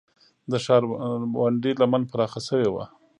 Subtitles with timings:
[0.51, 2.85] د ښارونډۍ لمن پراخه شوې وه